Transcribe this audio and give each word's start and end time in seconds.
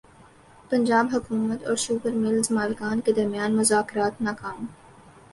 پنجاب 0.69 1.07
حکومت 1.13 1.63
اور 1.63 1.75
sugar 1.75 2.11
mills 2.13 2.51
مالکان 2.51 3.01
کے 3.01 3.11
درمیان 3.11 3.55
مذاکرات 3.55 4.21
ناکام 4.21 4.65